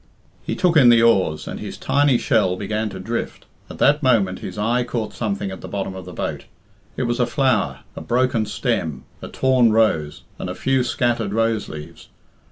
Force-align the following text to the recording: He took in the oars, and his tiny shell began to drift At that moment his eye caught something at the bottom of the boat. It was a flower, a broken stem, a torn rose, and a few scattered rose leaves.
He 0.41 0.55
took 0.55 0.77
in 0.77 0.89
the 0.89 1.03
oars, 1.03 1.47
and 1.47 1.59
his 1.59 1.77
tiny 1.77 2.17
shell 2.17 2.55
began 2.55 2.89
to 2.89 2.99
drift 2.99 3.45
At 3.69 3.77
that 3.77 4.01
moment 4.01 4.39
his 4.39 4.57
eye 4.57 4.83
caught 4.83 5.13
something 5.13 5.51
at 5.51 5.61
the 5.61 5.67
bottom 5.67 5.93
of 5.93 6.05
the 6.05 6.11
boat. 6.11 6.45
It 6.97 7.03
was 7.03 7.19
a 7.19 7.27
flower, 7.27 7.81
a 7.95 8.01
broken 8.01 8.47
stem, 8.47 9.03
a 9.21 9.27
torn 9.27 9.71
rose, 9.71 10.23
and 10.39 10.49
a 10.49 10.55
few 10.55 10.83
scattered 10.83 11.33
rose 11.33 11.69
leaves. 11.69 12.07